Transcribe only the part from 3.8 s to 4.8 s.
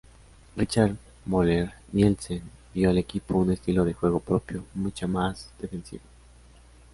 de juego propio,